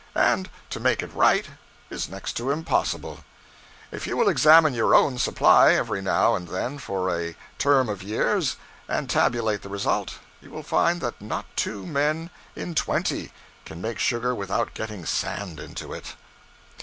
And 0.15 0.49
to 0.71 0.79
make 0.79 1.03
it 1.03 1.13
right, 1.13 1.45
is 1.91 2.09
next 2.09 2.33
to 2.37 2.49
impossible. 2.49 3.23
If 3.91 4.07
you 4.07 4.17
will 4.17 4.29
examine 4.29 4.73
your 4.73 4.95
own 4.95 5.19
supply 5.19 5.75
every 5.75 6.01
now 6.01 6.33
and 6.33 6.47
then 6.47 6.79
for 6.79 7.15
a 7.15 7.35
term 7.59 7.87
of 7.87 8.01
years, 8.01 8.55
and 8.89 9.07
tabulate 9.07 9.61
the 9.61 9.69
result, 9.69 10.17
you 10.41 10.49
will 10.49 10.63
find 10.63 11.01
that 11.01 11.21
not 11.21 11.45
two 11.55 11.85
men 11.85 12.31
in 12.55 12.73
twenty 12.73 13.31
can 13.63 13.79
make 13.79 13.99
sugar 13.99 14.33
without 14.33 14.73
getting 14.73 15.05
sand 15.05 15.59
into 15.59 15.93
it. 15.93 16.15